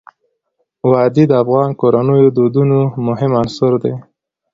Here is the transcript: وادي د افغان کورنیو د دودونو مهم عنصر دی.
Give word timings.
وادي 0.89 1.23
د 1.27 1.33
افغان 1.43 1.69
کورنیو 1.79 2.25
د 2.31 2.33
دودونو 2.37 2.77
مهم 3.07 3.31
عنصر 3.41 3.73
دی. 3.83 3.93